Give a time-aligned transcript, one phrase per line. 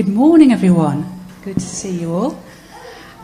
[0.00, 1.04] Good morning, everyone.
[1.44, 2.42] Good to see you all.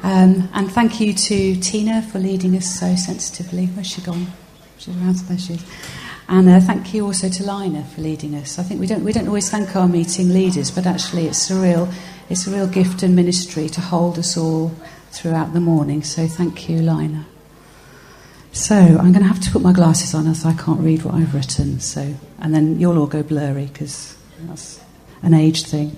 [0.03, 3.65] Um, and thank you to Tina for leading us so sensitively.
[3.69, 4.27] Where's she gone?
[4.77, 5.65] She's around, there she is.
[6.29, 8.59] And uh, thank you also to Lina for leading us.
[8.59, 11.55] I think we don't, we don't always thank our meeting leaders, but actually it's a
[11.59, 11.89] real,
[12.29, 14.71] it's a real gift and ministry to hold us all
[15.13, 16.03] throughout the morning.
[16.03, 17.25] So thank you, Lina.
[18.53, 21.15] So I'm going to have to put my glasses on as I can't read what
[21.15, 21.81] I've written.
[21.81, 24.79] So, and then you'll all go blurry because that's
[25.23, 25.97] an age thing.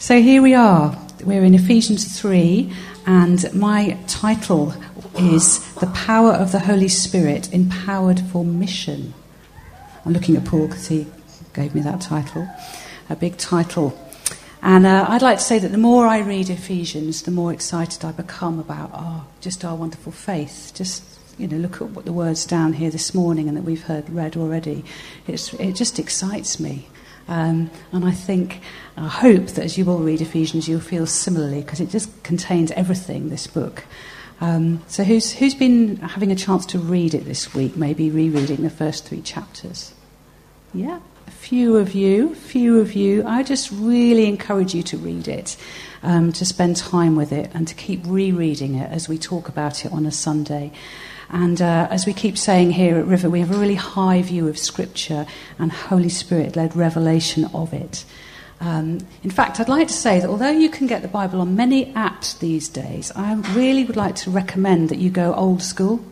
[0.00, 0.96] So here we are.
[1.24, 2.72] We're in Ephesians 3,
[3.04, 4.72] and my title
[5.18, 9.12] is The Power of the Holy Spirit Empowered for Mission.
[10.06, 11.06] I'm looking at Paul because he
[11.52, 12.48] gave me that title,
[13.10, 13.92] a big title.
[14.62, 18.02] And uh, I'd like to say that the more I read Ephesians, the more excited
[18.02, 20.72] I become about oh, just our wonderful faith.
[20.74, 21.04] Just
[21.36, 24.08] you know, look at what the words down here this morning and that we've heard
[24.08, 24.82] read already.
[25.26, 26.88] It's, it just excites me.
[27.30, 28.60] Um, and I think,
[28.96, 32.72] I hope that as you all read Ephesians, you'll feel similarly because it just contains
[32.72, 33.84] everything, this book.
[34.40, 38.62] Um, so, who's, who's been having a chance to read it this week, maybe rereading
[38.62, 39.94] the first three chapters?
[40.74, 43.24] Yeah, a few of you, few of you.
[43.24, 45.56] I just really encourage you to read it,
[46.02, 49.84] um, to spend time with it, and to keep rereading it as we talk about
[49.84, 50.72] it on a Sunday.
[51.32, 54.48] And uh, as we keep saying here at River, we have a really high view
[54.48, 55.26] of Scripture
[55.58, 58.04] and Holy Spirit led revelation of it.
[58.60, 61.54] Um, in fact, I'd like to say that although you can get the Bible on
[61.56, 66.04] many apps these days, I really would like to recommend that you go old school.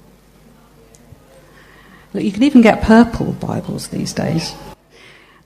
[2.15, 4.55] Look, you can even get purple Bibles these days.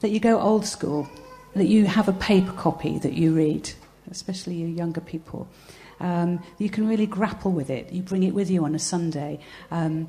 [0.01, 1.09] That you go old school,
[1.57, 3.71] that you have a paper copy that you read,
[4.11, 5.49] especially you younger people
[6.01, 7.93] um, you can really grapple with it.
[7.93, 9.41] You bring it with you on a Sunday.
[9.71, 10.09] Um,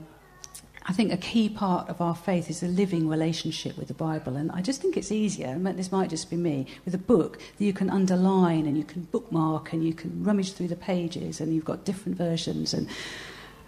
[0.86, 4.36] I think a key part of our faith is a living relationship with the Bible.
[4.36, 7.64] And I just think it's easier, this might just be me, with a book that
[7.64, 11.54] you can underline and you can bookmark and you can rummage through the pages and
[11.54, 12.74] you've got different versions.
[12.74, 12.90] And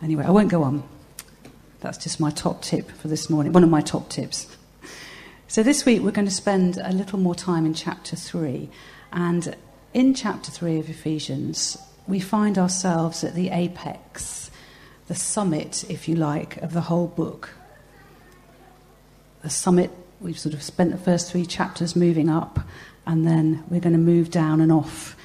[0.01, 0.83] anyway, I won't go on.
[1.79, 4.47] That's just my top tip for this morning, one of my top tips.
[5.47, 8.69] So this week we're going to spend a little more time in chapter 3.
[9.13, 9.55] And
[9.93, 14.51] in chapter 3 of Ephesians, we find ourselves at the apex,
[15.07, 17.49] the summit, if you like, of the whole book.
[19.41, 22.59] The summit, we've sort of spent the first three chapters moving up,
[23.05, 25.15] and then we're going to move down and off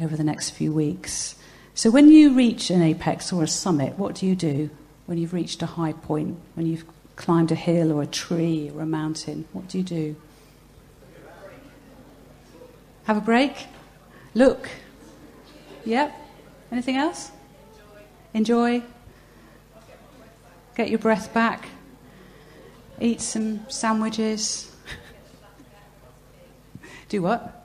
[0.00, 1.36] over the next few weeks.
[1.74, 4.70] So, when you reach an apex or a summit, what do you do
[5.06, 6.84] when you've reached a high point, when you've
[7.16, 9.46] climbed a hill or a tree or a mountain?
[9.52, 10.16] What do you do?
[13.04, 13.66] Have a break?
[14.34, 14.68] Look.
[15.84, 16.23] Yep.
[16.74, 17.30] Anything else?
[18.34, 18.82] Enjoy.
[20.74, 21.68] Get your breath back.
[23.00, 24.74] Eat some sandwiches.
[27.08, 27.64] Do what?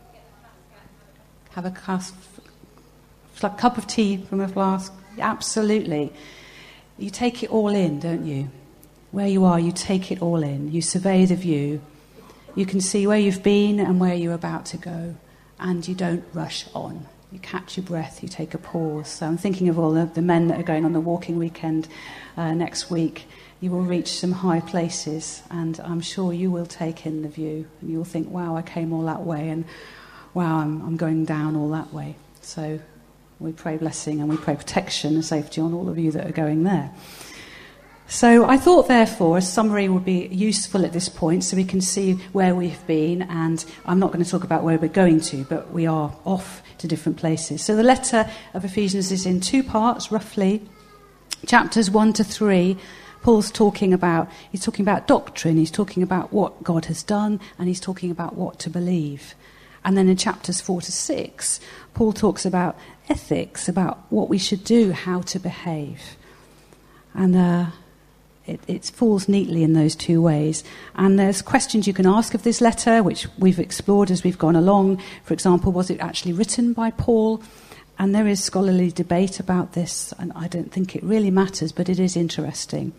[1.53, 2.03] Have a cup
[3.79, 4.93] of tea from a flask.
[5.17, 6.13] Absolutely.
[6.99, 8.51] You take it all in, don't you?
[9.09, 10.71] Where you are, you take it all in.
[10.71, 11.81] You survey the view.
[12.53, 15.15] You can see where you've been and where you're about to go,
[15.59, 19.07] and you don't rush on you catch your breath, you take a pause.
[19.07, 21.87] So I'm thinking of all the, the men that are going on the walking weekend
[22.37, 23.25] uh, next week.
[23.61, 27.67] You will reach some high places, and I'm sure you will take in the view,
[27.81, 29.65] and you'll think, wow, I came all that way, and
[30.33, 32.15] wow, I'm, I'm going down all that way.
[32.41, 32.79] So
[33.39, 36.31] we pray blessing and we pray protection and safety on all of you that are
[36.31, 36.91] going there.
[38.09, 41.79] So I thought, therefore, a summary would be useful at this point so we can
[41.79, 43.21] see where we've been.
[43.21, 46.63] And I'm not going to talk about where we're going to, but we are off
[46.79, 47.63] to different places.
[47.63, 50.67] So the letter of Ephesians is in two parts, roughly.
[51.45, 52.77] Chapters 1 to 3,
[53.21, 57.67] Paul's talking about, he's talking about doctrine, he's talking about what God has done, and
[57.67, 59.35] he's talking about what to believe.
[59.85, 61.59] And then in chapters 4 to 6,
[61.93, 62.75] Paul talks about
[63.07, 66.17] ethics, about what we should do, how to behave.
[67.13, 67.65] And uh,
[68.49, 70.63] it, it, falls neatly in those two ways.
[70.95, 74.55] And there's questions you can ask of this letter, which we've explored as we've gone
[74.55, 75.01] along.
[75.23, 77.41] For example, was it actually written by Paul?
[77.97, 81.89] And there is scholarly debate about this, and I don't think it really matters, but
[81.89, 82.93] it is interesting.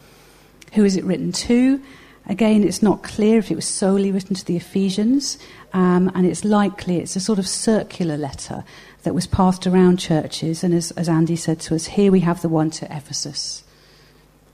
[0.74, 1.82] Who is it written to?
[2.26, 5.38] Again, it's not clear if it was solely written to the Ephesians,
[5.72, 8.62] um, and it's likely it's a sort of circular letter
[9.02, 10.62] that was passed around churches.
[10.62, 13.64] And as, as Andy said to us, here we have the one to Ephesus.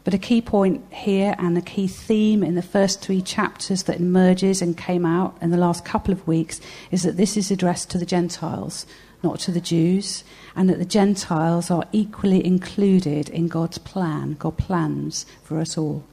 [0.06, 3.98] But a key point here and a key theme in the first three chapters that
[3.98, 6.60] emerges and came out in the last couple of weeks
[6.92, 8.86] is that this is addressed to the Gentiles,
[9.24, 10.22] not to the Jews,
[10.54, 14.36] and that the Gentiles are equally included in God's plan.
[14.38, 16.04] God plans for us all.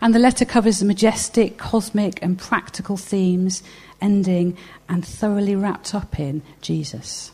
[0.00, 3.62] And the letter covers the majestic, cosmic, and practical themes
[4.00, 4.56] ending
[4.88, 7.30] and thoroughly wrapped up in Jesus.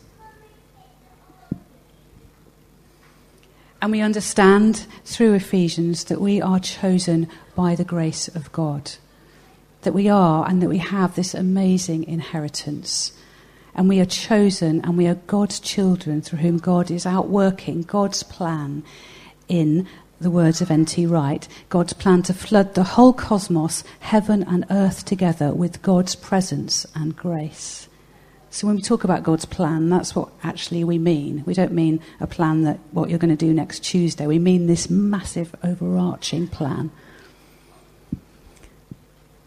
[3.83, 8.93] And we understand through Ephesians that we are chosen by the grace of God.
[9.81, 13.13] That we are and that we have this amazing inheritance.
[13.75, 18.23] And we are chosen and we are God's children through whom God is outworking God's
[18.23, 18.85] plan
[19.49, 19.89] in
[20.21, 21.05] the words of N.T.
[21.07, 26.87] Wright, God's plan to flood the whole cosmos, heaven and earth together with God's presence
[26.95, 27.89] and grace.
[28.53, 31.43] So when we talk about God's plan, that's what actually we mean.
[31.47, 34.27] We don't mean a plan that what you're going to do next Tuesday.
[34.27, 36.91] We mean this massive overarching plan.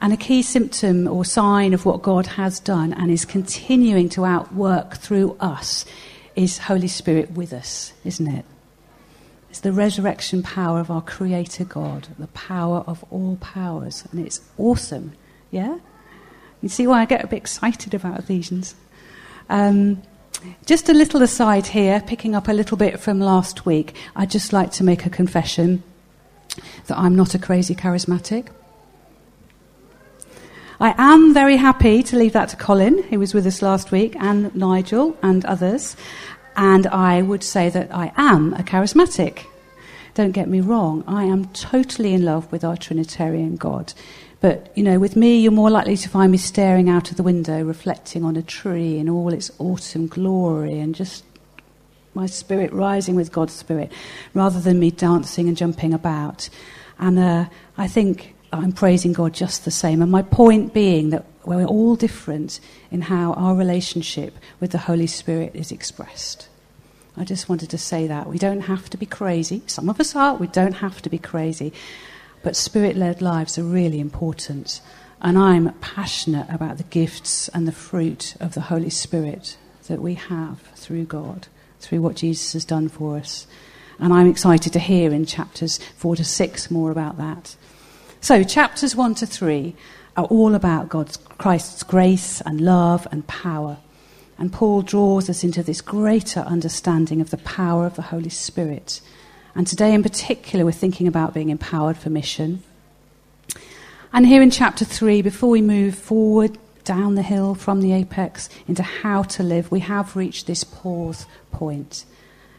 [0.01, 4.25] And a key symptom or sign of what God has done and is continuing to
[4.25, 5.85] outwork through us
[6.35, 8.45] is Holy Spirit with us, isn't it?
[9.51, 14.03] It's the resurrection power of our Creator God, the power of all powers.
[14.11, 15.13] And it's awesome.
[15.51, 15.77] Yeah?
[16.63, 18.73] You see why I get a bit excited about Ephesians?
[19.49, 20.01] Um,
[20.65, 24.53] just a little aside here, picking up a little bit from last week, I'd just
[24.53, 25.83] like to make a confession
[26.87, 28.47] that I'm not a crazy charismatic.
[30.79, 34.15] I am very happy to leave that to Colin, who was with us last week,
[34.19, 35.95] and Nigel and others.
[36.57, 39.45] And I would say that I am a charismatic.
[40.15, 43.93] Don't get me wrong, I am totally in love with our Trinitarian God.
[44.41, 47.23] But, you know, with me, you're more likely to find me staring out of the
[47.23, 51.23] window, reflecting on a tree in all its autumn glory and just
[52.13, 53.91] my spirit rising with God's spirit,
[54.33, 56.49] rather than me dancing and jumping about.
[56.97, 57.45] And uh,
[57.77, 60.01] I think I'm praising God just the same.
[60.01, 62.59] And my point being that we're all different
[62.89, 66.47] in how our relationship with the Holy Spirit is expressed.
[67.17, 68.27] I just wanted to say that.
[68.27, 69.61] We don't have to be crazy.
[69.67, 70.35] Some of us are.
[70.35, 71.71] We don't have to be crazy.
[72.45, 74.79] But spirit led lives are really important.
[75.19, 79.57] And I'm passionate about the gifts and the fruit of the Holy Spirit
[79.87, 81.47] that we have through God,
[81.79, 83.47] through what Jesus has done for us.
[83.97, 87.55] And I'm excited to hear in chapters 4 to 6 more about that.
[88.21, 89.75] So, chapters 1 to 3
[90.15, 93.77] are all about God's Christ's grace and love and power.
[94.37, 99.01] And Paul draws us into this greater understanding of the power of the Holy Spirit
[99.55, 102.61] and today, in particular, we're thinking about being empowered for mission.
[104.11, 108.49] And here in chapter 3, before we move forward down the hill from the apex
[108.67, 112.03] into how to live, we have reached this pause point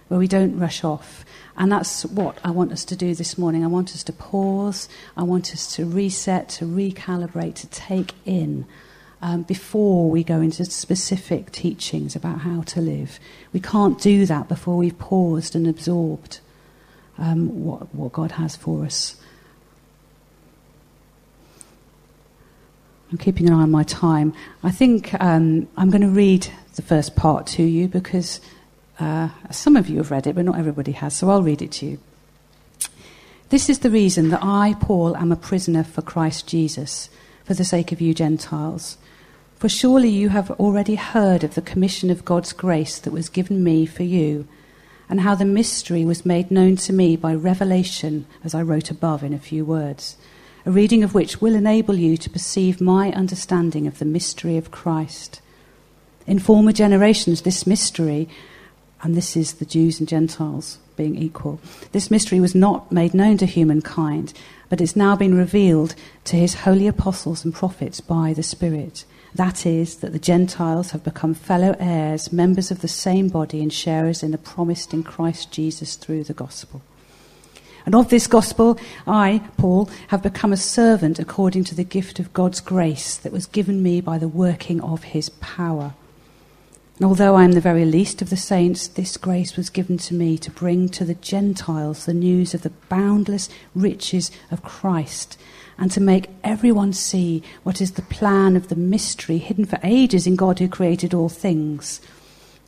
[0.09, 1.23] where we don't rush off.
[1.59, 3.63] And that's what I want us to do this morning.
[3.63, 4.89] I want us to pause,
[5.19, 8.67] I want us to reset, to recalibrate, to take in.
[9.23, 13.19] Um, before we go into specific teachings about how to live.
[13.51, 16.41] We can't do that before we've paused and absorbed
[17.19, 19.17] um, what, what God has for us.
[23.11, 24.35] I'm keeping an eye on my time.
[24.63, 28.41] I think um, I'm going to read the first part to you because
[28.99, 31.73] uh, some of you have read it, but not everybody has, so I'll read it
[31.73, 31.99] to you.
[33.49, 37.09] This is the reason that I, Paul, am a prisoner for Christ Jesus,
[37.45, 38.99] for the sake of you Gentiles.
[39.57, 43.63] For surely you have already heard of the commission of God's grace that was given
[43.63, 44.49] me for you
[45.09, 49.23] and how the mystery was made known to me by revelation, as I wrote above
[49.23, 50.17] in a few words,
[50.65, 54.71] a reading of which will enable you to perceive my understanding of the mystery of
[54.71, 55.41] Christ.
[56.27, 58.29] In former generations, this mystery,
[59.03, 61.61] and this is the Jews and Gentiles being equal,
[61.93, 64.33] this mystery was not made known to humankind,
[64.69, 69.05] but it's now been revealed to his holy apostles and prophets by the Spirit.
[69.35, 73.73] That is, that the Gentiles have become fellow heirs, members of the same body, and
[73.73, 76.83] sharers in the promised in Christ Jesus through the gospel.
[77.85, 82.33] And of this gospel, I, Paul, have become a servant according to the gift of
[82.33, 85.95] God's grace that was given me by the working of his power.
[86.97, 90.15] And although I am the very least of the saints, this grace was given to
[90.15, 95.39] me to bring to the Gentiles the news of the boundless riches of Christ
[95.79, 100.27] and to make everyone see what is the plan of the mystery hidden for ages
[100.27, 102.01] in God who created all things.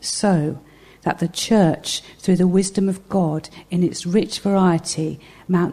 [0.01, 0.61] So
[1.03, 5.73] that the church, through the wisdom of God in its rich variety, might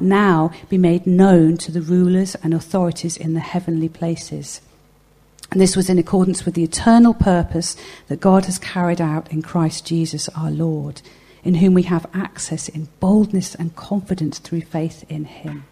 [0.00, 4.60] now be made known to the rulers and authorities in the heavenly places.
[5.50, 7.76] And this was in accordance with the eternal purpose
[8.08, 11.02] that God has carried out in Christ Jesus our Lord,
[11.44, 15.64] in whom we have access in boldness and confidence through faith in him.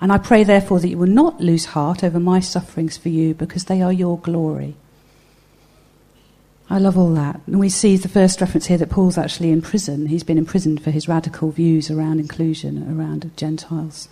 [0.00, 3.34] And I pray, therefore, that you will not lose heart over my sufferings for you,
[3.34, 4.76] because they are your glory.
[6.68, 7.40] I love all that.
[7.46, 10.06] And we see the first reference here that Paul's actually in prison.
[10.06, 14.08] He's been imprisoned for his radical views around inclusion, around Gentiles.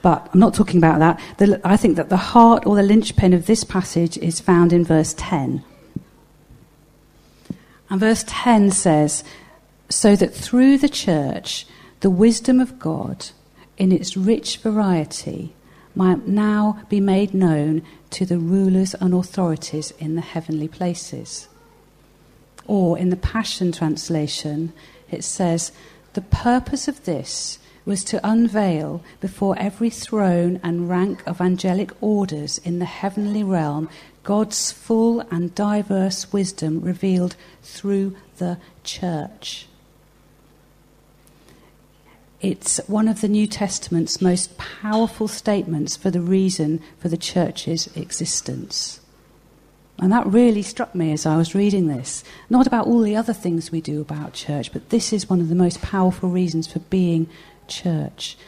[0.00, 1.20] But I'm not talking about that.
[1.38, 4.84] The, I think that the heart or the linchpin of this passage is found in
[4.84, 5.64] verse 10.
[7.90, 9.24] And verse 10 says,
[9.88, 11.66] So that through the church,
[12.00, 13.26] the wisdom of God,
[13.80, 15.54] in its rich variety,
[15.94, 21.48] might now be made known to the rulers and authorities in the heavenly places.
[22.66, 24.74] Or in the Passion Translation,
[25.10, 25.72] it says,
[26.12, 32.58] The purpose of this was to unveil before every throne and rank of angelic orders
[32.58, 33.88] in the heavenly realm
[34.24, 39.69] God's full and diverse wisdom revealed through the church.
[42.40, 47.86] It's one of the New Testament's most powerful statements for the reason for the church's
[47.96, 49.00] existence.
[49.98, 52.24] And that really struck me as I was reading this.
[52.48, 55.50] Not about all the other things we do about church, but this is one of
[55.50, 57.28] the most powerful reasons for being
[57.68, 58.38] church.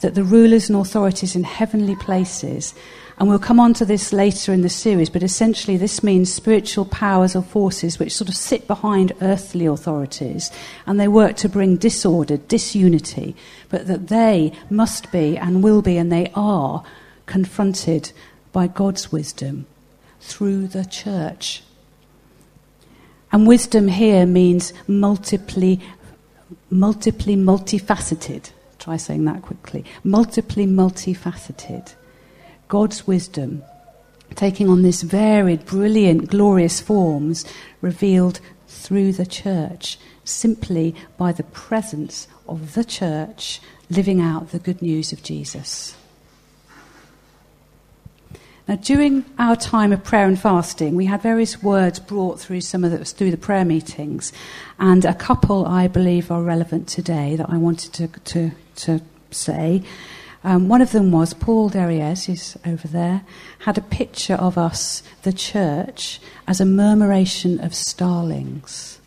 [0.00, 2.74] That the rulers and authorities in heavenly places,
[3.18, 6.84] and we'll come on to this later in the series, but essentially this means spiritual
[6.84, 10.50] powers or forces which sort of sit behind earthly authorities
[10.84, 13.34] and they work to bring disorder, disunity,
[13.70, 16.84] but that they must be and will be and they are
[17.24, 18.12] confronted
[18.52, 19.66] by God's wisdom
[20.20, 21.62] through the church.
[23.32, 25.76] And wisdom here means multiply,
[26.68, 28.50] multiply multifaceted.
[28.86, 29.84] Try saying that quickly.
[30.04, 31.92] Multiply multifaceted.
[32.68, 33.64] God's wisdom
[34.36, 37.44] taking on this varied, brilliant, glorious forms
[37.80, 38.38] revealed
[38.68, 45.12] through the church, simply by the presence of the church living out the good news
[45.12, 45.96] of Jesus.
[48.68, 52.82] Now, during our time of prayer and fasting, we had various words brought through some
[52.82, 54.32] of the, through the prayer meetings,
[54.80, 59.84] and a couple I believe are relevant today that I wanted to to, to say.
[60.42, 63.22] Um, one of them was Paul Derriers, who's over there,
[63.60, 69.00] had a picture of us, the church, as a murmuration of starlings.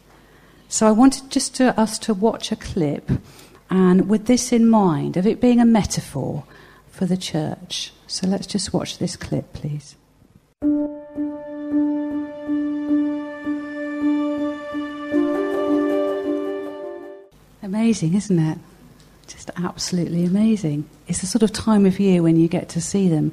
[0.69, 3.11] So I wanted just to, us to watch a clip,
[3.69, 6.45] and with this in mind, of it being a metaphor
[6.99, 7.93] for the church.
[8.07, 9.95] So let's just watch this clip, please.
[17.63, 18.57] Amazing, isn't it?
[19.27, 20.89] Just absolutely amazing.
[21.07, 23.31] It's the sort of time of year when you get to see them.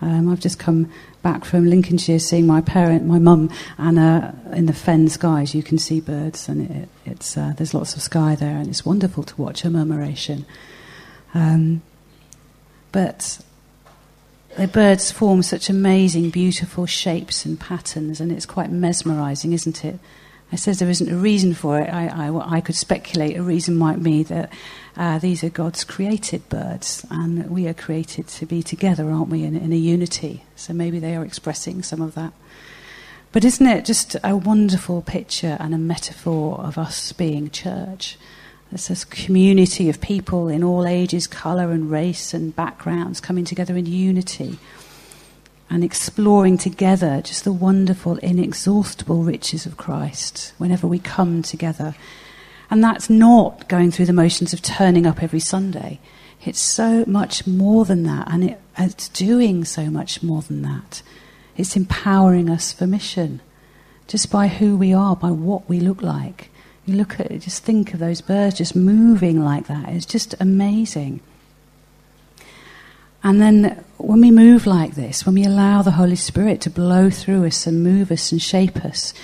[0.00, 0.90] Um, I've just come
[1.20, 5.62] back from Lincolnshire seeing my parent, my mum, and uh, in the fen skies you
[5.62, 9.22] can see birds, and it, it's uh, there's lots of sky there, and it's wonderful
[9.24, 10.46] to watch a murmuration.
[11.34, 11.82] Um,
[12.92, 13.40] but
[14.56, 19.98] the birds form such amazing, beautiful shapes and patterns, and it's quite mesmerizing, isn't it?
[20.52, 21.88] I says there isn't a reason for it.
[21.88, 24.52] I, I, I could speculate a reason might be that
[24.98, 29.44] uh, these are God's created birds, and we are created to be together, aren't we,
[29.44, 30.44] in, in a unity?
[30.54, 32.34] So maybe they are expressing some of that.
[33.32, 38.18] But isn't it just a wonderful picture and a metaphor of us being church?
[38.72, 43.76] It's this community of people in all ages, colour and race and backgrounds coming together
[43.76, 44.58] in unity
[45.68, 51.94] and exploring together just the wonderful, inexhaustible riches of Christ whenever we come together.
[52.70, 56.00] And that's not going through the motions of turning up every Sunday.
[56.44, 61.02] It's so much more than that, and it, it's doing so much more than that.
[61.56, 63.40] It's empowering us for mission
[64.08, 66.50] just by who we are, by what we look like.
[66.84, 69.88] You look at it, just think of those birds just moving like that.
[69.88, 71.20] It's just amazing.
[73.24, 77.08] And then when we move like this, when we allow the Holy Spirit to blow
[77.08, 79.14] through us and move us and shape us,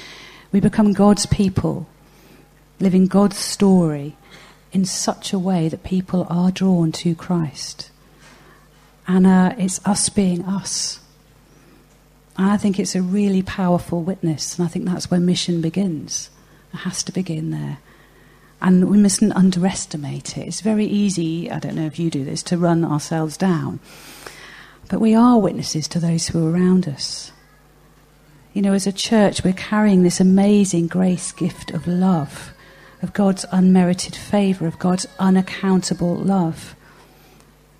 [0.52, 1.88] we become God's people,
[2.78, 4.16] living God's story
[4.72, 7.90] in such a way that people are drawn to Christ.
[9.08, 11.00] And uh, it's us being us.
[12.36, 16.30] And I think it's a really powerful witness, and I think that's where mission begins.
[16.72, 17.78] It has to begin there.
[18.60, 20.46] And we mustn't underestimate it.
[20.46, 23.78] It's very easy, I don't know if you do this, to run ourselves down.
[24.88, 27.30] But we are witnesses to those who are around us.
[28.52, 32.52] You know, as a church, we're carrying this amazing grace gift of love,
[33.02, 36.74] of God's unmerited favour, of God's unaccountable love.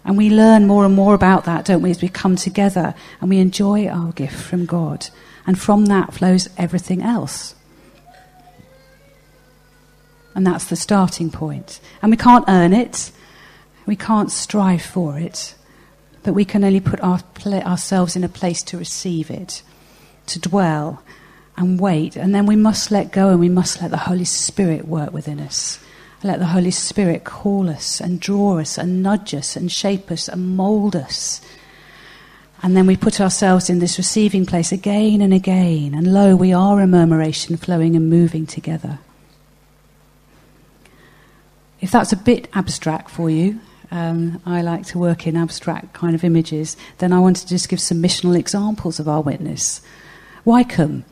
[0.05, 3.29] And we learn more and more about that, don't we, as we come together and
[3.29, 5.09] we enjoy our gift from God.
[5.47, 7.55] And from that flows everything else.
[10.35, 11.81] And that's the starting point.
[12.03, 13.11] And we can't earn it,
[13.87, 15.55] we can't strive for it,
[16.23, 19.63] but we can only put our, ourselves in a place to receive it,
[20.27, 21.03] to dwell
[21.57, 22.17] and wait.
[22.17, 25.41] And then we must let go and we must let the Holy Spirit work within
[25.41, 25.81] us
[26.25, 30.29] Let the Holy Spirit call us and draw us and nudge us and shape us
[30.29, 31.41] and mould us.
[32.61, 35.95] And then we put ourselves in this receiving place again and again.
[35.95, 38.99] And lo, we are a murmuration flowing and moving together.
[41.81, 46.15] If that's a bit abstract for you, um, I like to work in abstract kind
[46.15, 49.81] of images, then I want to just give some missional examples of our witness.
[50.45, 51.05] Wycombe,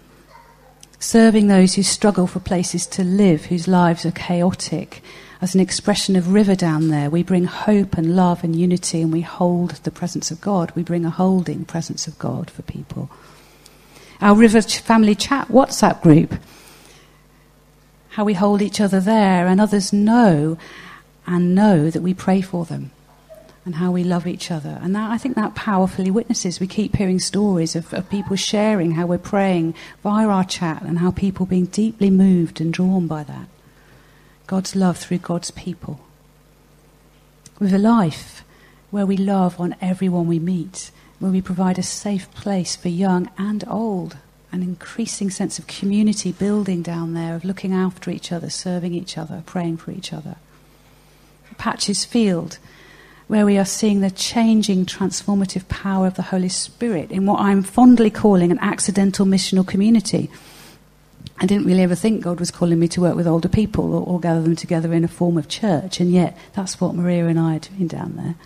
[0.99, 5.03] serving those who struggle for places to live, whose lives are chaotic.
[5.41, 9.13] As an expression of river down there, we bring hope and love and unity, and
[9.13, 10.73] we hold the presence of God.
[10.75, 13.11] We bring a holding presence of God for people.
[14.21, 16.35] Our River Family Chat WhatsApp group,
[18.17, 20.57] how we hold each other there, and others know
[21.27, 22.91] and know that we pray for them
[23.67, 24.79] and how we love each other.
[24.81, 26.59] And that, I think that powerfully witnesses.
[26.59, 31.01] We keep hearing stories of, of people sharing how we're praying via our chat and
[31.01, 33.49] how people being deeply moved and drawn by that.
[34.47, 36.01] God's love through God's people.
[37.59, 38.45] With a life
[38.91, 43.29] where we love on everyone we meet, where we provide a safe place for young
[43.37, 44.17] and old,
[44.57, 49.19] an increasing sense of community building down there, of looking after each other, serving each
[49.19, 50.37] other, praying for each other.
[51.59, 52.59] Patches Field,
[53.29, 57.63] where we are seeing the changing, transformative power of the Holy Spirit in what I'm
[57.63, 60.31] fondly calling an accidental missional community.
[61.39, 64.07] I didn't really ever think God was calling me to work with older people or,
[64.07, 67.39] or gather them together in a form of church, and yet that's what Maria and
[67.39, 68.37] I are doing down there.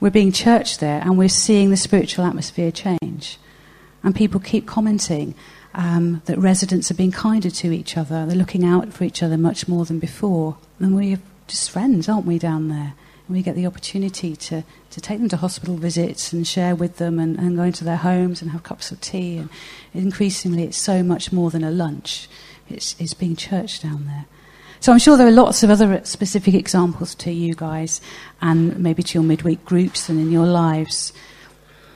[0.00, 3.38] We're being church there, and we're seeing the spiritual atmosphere change.
[4.04, 5.34] And people keep commenting
[5.74, 9.36] um, that residents are being kinder to each other, they're looking out for each other
[9.36, 10.56] much more than before.
[10.78, 11.18] And we're
[11.48, 12.94] just friends, aren't we, down there?
[13.26, 16.98] And we get the opportunity to, to take them to hospital visits and share with
[16.98, 19.38] them and, and go into their homes and have cups of tea.
[19.38, 19.48] And
[19.94, 22.28] increasingly, it's so much more than a lunch.
[22.68, 24.26] It's, it's being church down there.
[24.80, 28.02] So I'm sure there are lots of other specific examples to you guys
[28.42, 31.14] and maybe to your midweek groups and in your lives.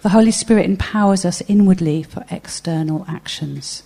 [0.09, 3.83] The Holy Spirit empowers us inwardly for external actions.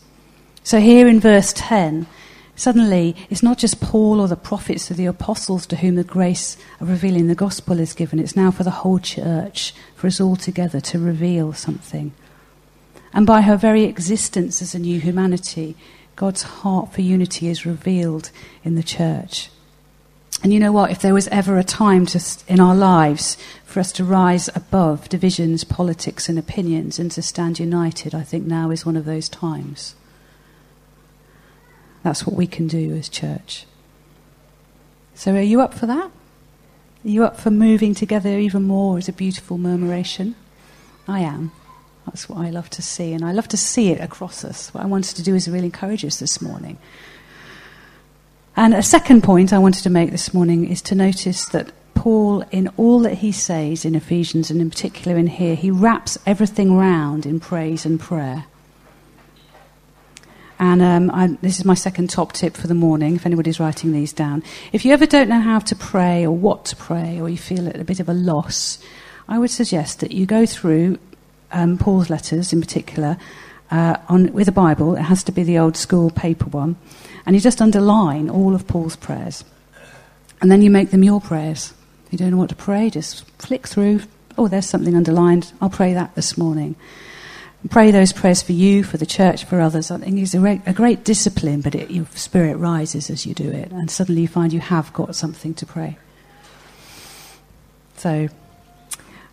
[0.62, 2.07] So here in verse 10,
[2.54, 6.56] Suddenly, it's not just Paul or the prophets or the apostles to whom the grace
[6.78, 10.37] of revealing the gospel is given, it's now for the whole church, for us all
[10.37, 12.13] together to reveal something.
[13.13, 15.75] And by her very existence as a new humanity,
[16.15, 18.30] God's heart for unity is revealed
[18.63, 19.50] in the church.
[20.43, 20.91] And you know what?
[20.91, 25.09] If there was ever a time to, in our lives for us to rise above
[25.09, 29.28] divisions, politics, and opinions and to stand united, I think now is one of those
[29.28, 29.95] times.
[32.02, 33.67] That's what we can do as church.
[35.15, 36.11] So, are you up for that?
[37.05, 40.35] Are you up for moving together even more as a beautiful murmuration?
[41.07, 41.52] I am.
[42.07, 44.75] That's what I love to see, and I love to see it across us.
[44.75, 46.78] What I wanted to do is really encourage us this morning.
[48.54, 52.43] And a second point I wanted to make this morning is to notice that Paul,
[52.50, 56.76] in all that he says in Ephesians, and in particular in here, he wraps everything
[56.76, 58.45] round in praise and prayer.
[60.58, 63.93] And um, I, this is my second top tip for the morning, if anybody's writing
[63.93, 64.43] these down.
[64.73, 67.69] If you ever don't know how to pray or what to pray, or you feel
[67.69, 68.78] at a bit of a loss,
[69.28, 70.99] I would suggest that you go through
[71.52, 73.17] um, Paul's letters in particular
[73.73, 74.95] uh, on, with a Bible.
[74.95, 76.76] It has to be the old school paper one.
[77.26, 79.45] And you just underline all of Paul's prayers.
[80.41, 81.75] And then you make them your prayers.
[82.06, 84.02] If you don't know what to pray, just flick through.
[84.39, 85.52] Oh, there's something underlined.
[85.61, 86.76] I'll pray that this morning
[87.71, 89.91] pray those prayers for you, for the church, for others.
[89.91, 93.35] I think it's a, re- a great discipline, but it, your spirit rises as you
[93.35, 95.97] do it, and suddenly you find you have got something to pray.
[97.97, 98.28] So,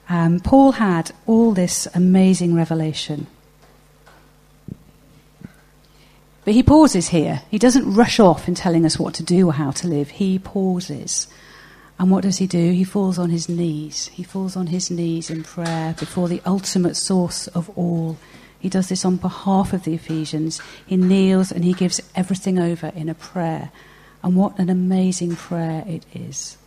[0.08, 3.28] um, Paul had all this amazing revelation.
[6.50, 7.44] But he pauses here.
[7.52, 10.10] He doesn't rush off in telling us what to do or how to live.
[10.10, 11.28] He pauses.
[12.00, 12.72] And what does he do?
[12.72, 14.08] He falls on his knees.
[14.08, 18.18] He falls on his knees in prayer before the ultimate source of all.
[18.58, 20.60] He does this on behalf of the Ephesians.
[20.88, 23.70] He kneels and he gives everything over in a prayer.
[24.24, 26.58] And what an amazing prayer it is.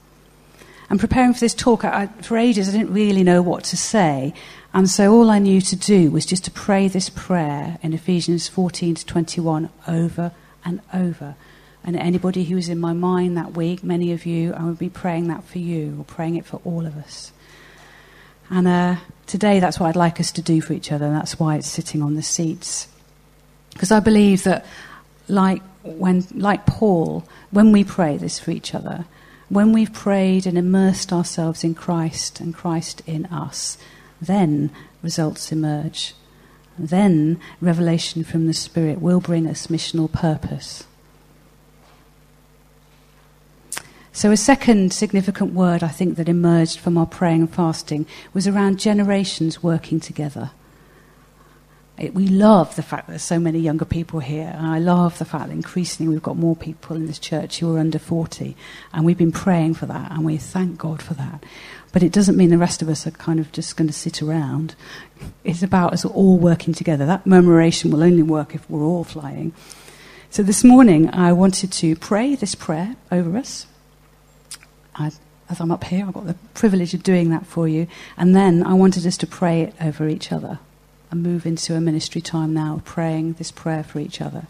[0.93, 4.35] And preparing for this talk, I, for ages I didn't really know what to say.
[4.73, 8.47] And so all I knew to do was just to pray this prayer in Ephesians
[8.47, 10.33] 14 to 21 over
[10.65, 11.35] and over
[11.85, 14.89] and anybody who was in my mind that week, many of you, I would be
[14.89, 17.33] praying that for you or praying it for all of us.
[18.51, 21.07] And uh, today, that's what I'd like us to do for each other.
[21.07, 22.87] And that's why it's sitting on the seats.
[23.73, 24.65] Because I believe that,
[25.27, 29.07] like, when, like Paul, when we pray this for each other,
[29.49, 33.79] when we've prayed and immersed ourselves in Christ and Christ in us,
[34.21, 34.71] then
[35.03, 36.15] results emerge.
[36.79, 40.85] Then revelation from the Spirit will bring us missional purpose.
[44.15, 48.47] So, a second significant word I think that emerged from our praying and fasting was
[48.47, 50.51] around generations working together.
[51.99, 55.19] It, we love the fact that there's so many younger people here, and I love
[55.19, 58.57] the fact that increasingly we've got more people in this church who are under 40,
[58.93, 61.45] and we've been praying for that, and we thank God for that.
[61.93, 64.23] But it doesn't mean the rest of us are kind of just going to sit
[64.23, 64.75] around.
[65.45, 67.05] It's about us all working together.
[67.05, 69.53] That murmuration will only work if we're all flying.
[70.31, 73.67] So this morning I wanted to pray this prayer over us
[74.95, 75.11] I,
[75.49, 77.87] as I'm up here, I've got the privilege of doing that for you.
[78.17, 80.59] And then I wanted us to pray it over each other
[81.13, 84.47] and move into a ministry time now, praying this prayer for each other.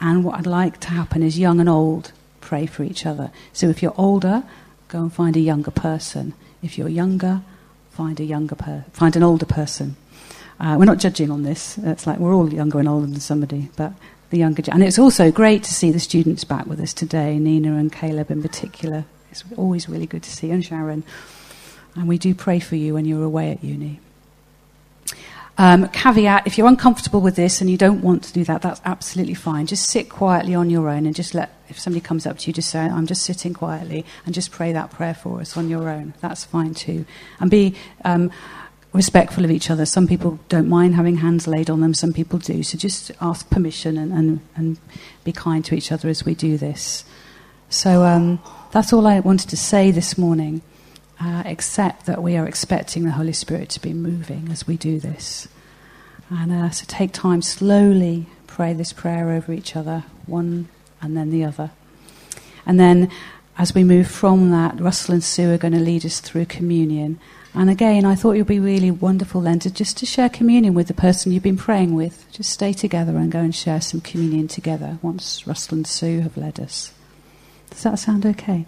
[0.00, 3.32] And what I'd like to happen is young and old pray for each other.
[3.52, 4.44] So if you're older,
[4.88, 6.32] go and find a younger person.
[6.62, 7.42] If you're younger,
[7.90, 9.96] find a younger per- find an older person.
[10.60, 11.76] Uh, we're not judging on this.
[11.78, 13.92] It's like we're all younger and older than somebody, but
[14.30, 14.62] the younger.
[14.70, 18.30] And it's also great to see the students back with us today, Nina and Caleb
[18.30, 19.04] in particular.
[19.32, 21.02] It's always really good to see and Sharon.
[21.96, 23.98] And we do pray for you when you're away at uni.
[25.60, 28.80] Um, caveat if you're uncomfortable with this and you don't want to do that, that's
[28.86, 29.66] absolutely fine.
[29.66, 32.54] Just sit quietly on your own and just let, if somebody comes up to you,
[32.54, 35.90] just say, I'm just sitting quietly and just pray that prayer for us on your
[35.90, 36.14] own.
[36.22, 37.04] That's fine too.
[37.40, 37.74] And be
[38.06, 38.30] um,
[38.94, 39.84] respectful of each other.
[39.84, 42.62] Some people don't mind having hands laid on them, some people do.
[42.62, 44.78] So just ask permission and, and, and
[45.24, 47.04] be kind to each other as we do this.
[47.68, 48.40] So, um,
[48.72, 50.62] that's all I wanted to say this morning,
[51.20, 54.98] uh, except that we are expecting the Holy Spirit to be moving as we do
[54.98, 55.48] this.
[56.30, 60.68] And uh, so take time, slowly pray this prayer over each other, one
[61.02, 61.70] and then the other.
[62.64, 63.10] And then
[63.58, 67.18] as we move from that, Russell and Sue are going to lead us through communion.
[67.52, 70.72] And again, I thought it would be really wonderful then to just to share communion
[70.72, 72.26] with the person you've been praying with.
[72.32, 76.36] Just stay together and go and share some communion together once Russell and Sue have
[76.36, 76.92] led us.
[77.70, 78.66] Does that sound okay?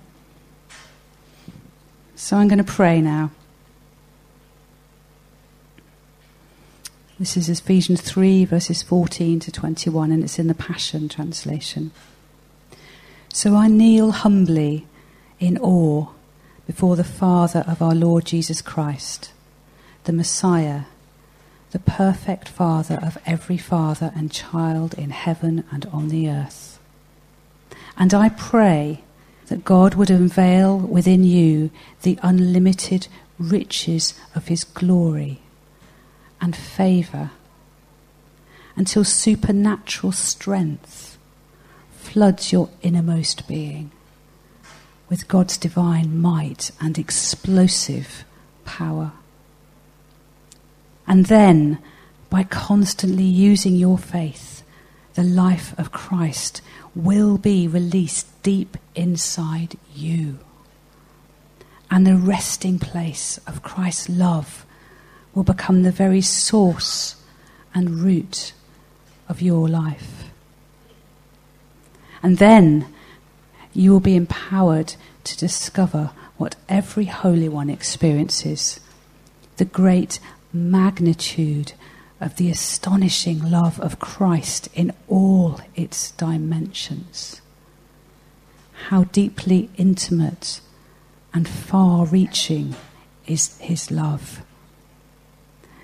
[2.22, 3.32] So I'm going to pray now.
[7.18, 11.90] This is Ephesians 3, verses 14 to 21, and it's in the Passion Translation.
[13.32, 14.86] So I kneel humbly
[15.40, 16.10] in awe
[16.64, 19.32] before the Father of our Lord Jesus Christ,
[20.04, 20.82] the Messiah,
[21.72, 26.72] the perfect Father of every father and child in heaven and on the earth
[27.96, 29.02] and I pray
[29.52, 33.06] that God would unveil within you the unlimited
[33.38, 35.42] riches of His glory
[36.40, 37.32] and favour
[38.76, 41.18] until supernatural strength
[41.90, 43.90] floods your innermost being
[45.10, 48.24] with God's divine might and explosive
[48.64, 49.12] power.
[51.06, 51.78] And then,
[52.30, 54.62] by constantly using your faith,
[55.12, 56.62] the life of Christ
[56.94, 60.38] will be released deep inside you.
[61.90, 64.64] And the resting place of Christ's love
[65.34, 67.16] will become the very source
[67.74, 68.52] and root
[69.28, 70.24] of your life.
[72.22, 72.86] And then
[73.72, 78.80] you will be empowered to discover what every Holy One experiences
[79.56, 80.18] the great
[80.52, 81.72] magnitude
[82.22, 87.40] of the astonishing love of Christ in all its dimensions.
[88.88, 90.60] How deeply intimate
[91.34, 92.76] and far reaching
[93.26, 94.42] is His love.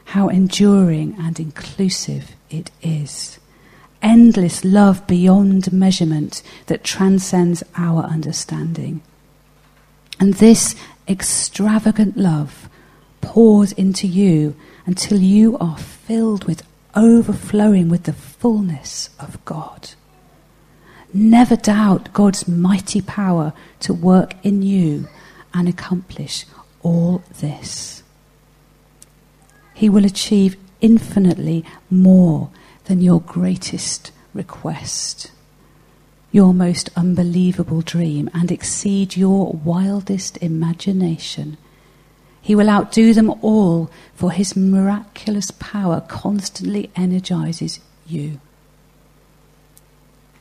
[0.07, 3.39] How enduring and inclusive it is.
[4.01, 9.03] Endless love beyond measurement that transcends our understanding.
[10.21, 10.77] And this
[11.09, 12.69] extravagant love
[13.21, 14.55] pours into you
[14.89, 16.63] until you are filled with
[16.95, 19.91] overflowing with the fullness of God.
[21.13, 25.07] Never doubt God's mighty power to work in you
[25.53, 26.47] and accomplish
[26.83, 28.03] all this.
[29.75, 32.49] He will achieve infinitely more
[32.87, 35.33] than your greatest request,
[36.33, 41.59] your most unbelievable dream, and exceed your wildest imagination
[42.49, 48.41] he will outdo them all, for his miraculous power constantly energizes you.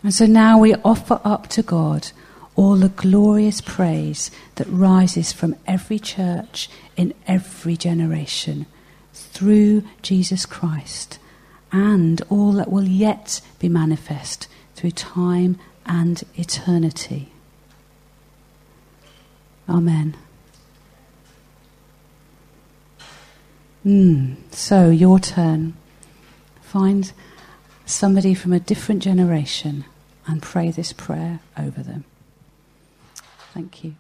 [0.01, 2.11] And so now we offer up to God
[2.55, 8.67] all the glorious praise that rises from every church in every generation
[9.13, 11.19] through Jesus Christ
[11.73, 17.33] and all that will yet be manifest through time and eternity.
[19.67, 20.15] Amen.
[23.87, 25.73] Mm, so, your turn.
[26.61, 27.09] Find
[27.85, 29.85] somebody from a different generation
[30.25, 32.03] and pray this prayer over them.
[33.53, 33.95] Thank you.